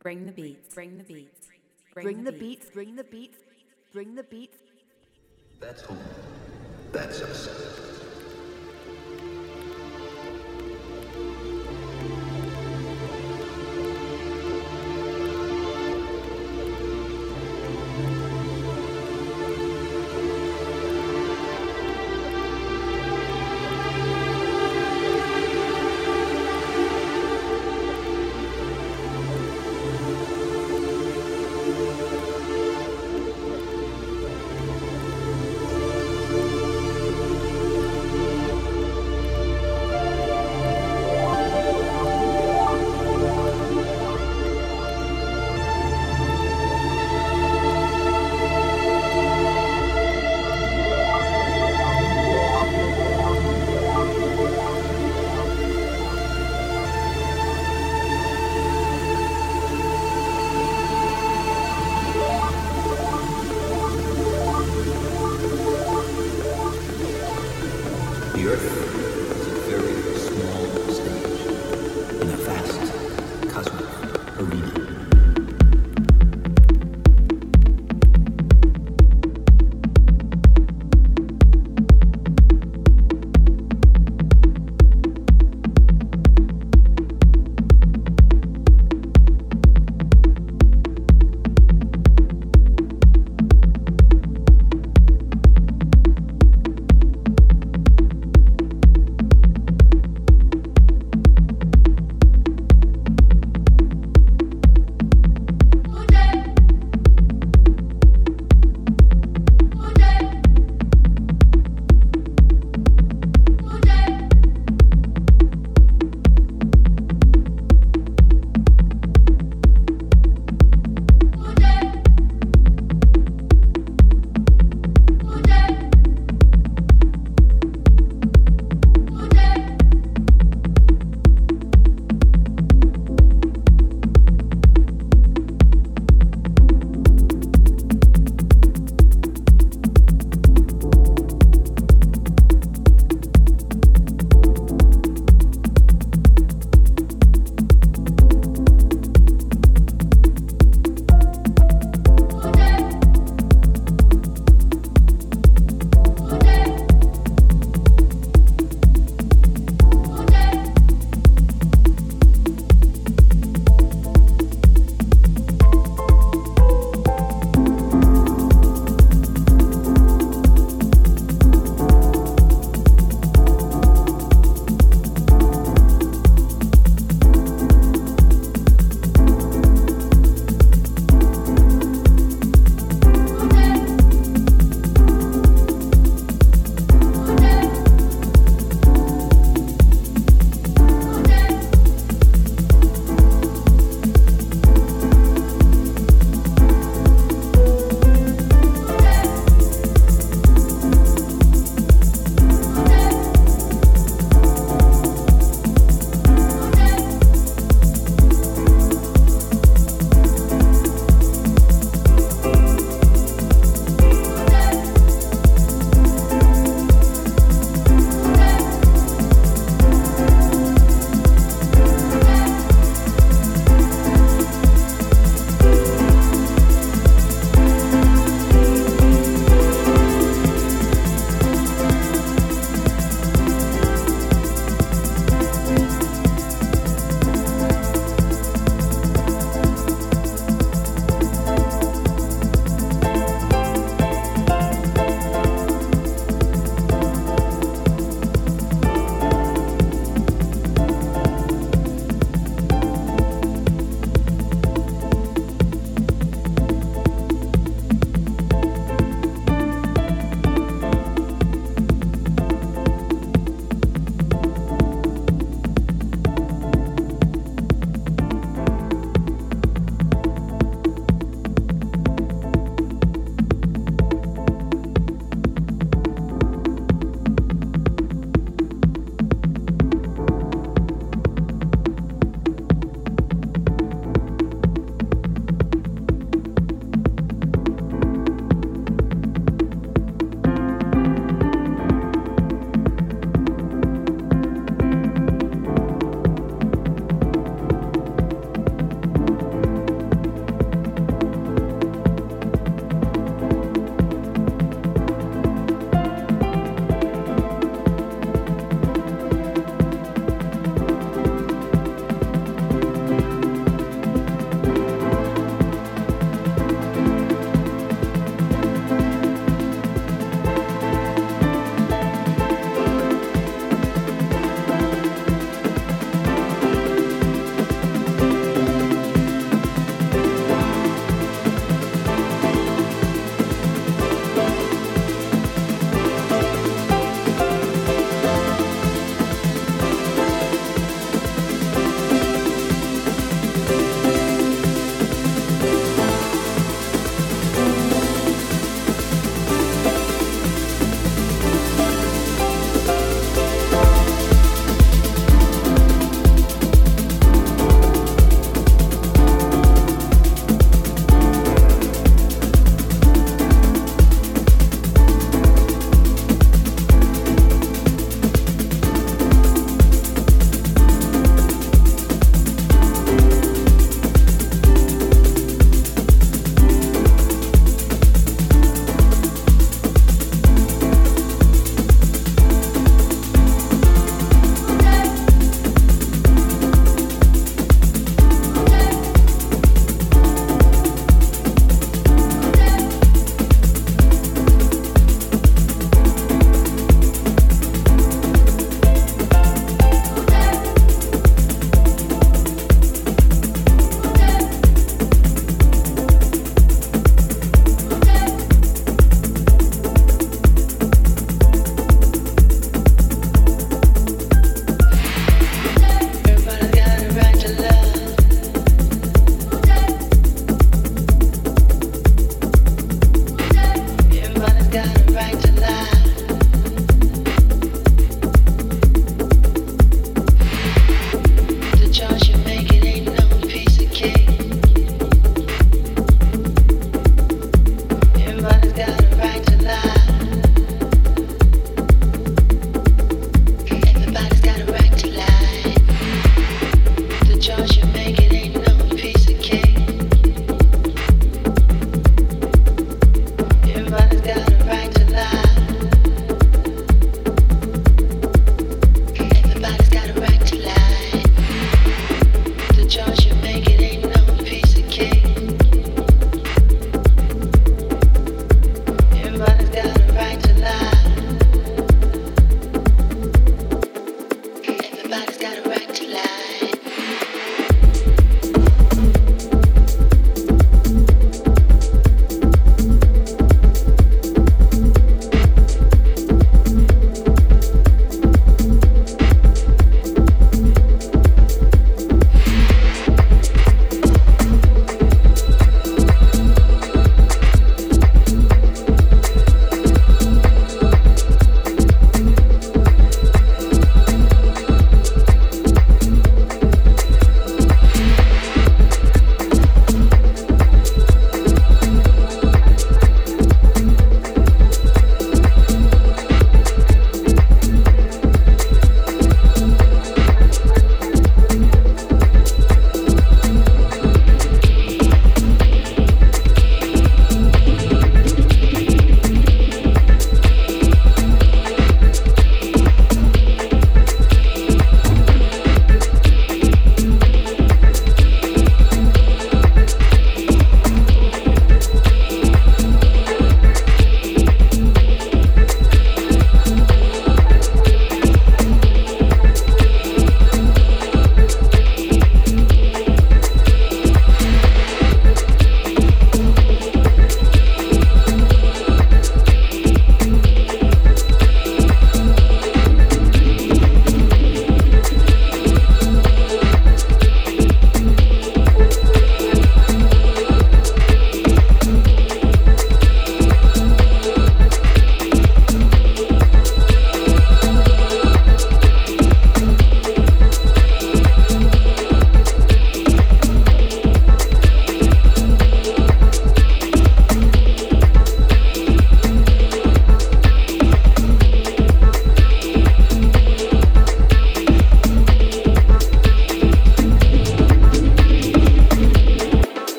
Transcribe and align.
Bring 0.00 0.26
the 0.26 0.32
beats. 0.32 0.74
Bring 0.74 0.98
the 0.98 1.04
beats. 1.04 1.48
Bring 1.94 2.22
the 2.22 2.32
beats, 2.32 2.70
bring 2.70 2.94
the 2.94 3.02
beats, 3.02 3.38
bring 3.92 4.14
the 4.14 4.22
beats. 4.22 4.58
That's 5.58 5.82
home. 5.82 5.98
That's 6.92 7.20
us. 7.22 7.97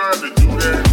trying 0.00 0.34
to 0.34 0.40
do 0.40 0.46
that. 0.46 0.89